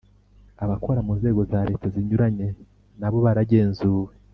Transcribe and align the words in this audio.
abakora 0.63 0.99
mu 1.07 1.13
nzego 1.19 1.41
za 1.51 1.59
leta 1.69 1.85
zinyuranye 1.93 2.47
nabo 2.99 3.17
baragenzuwe, 3.25 4.11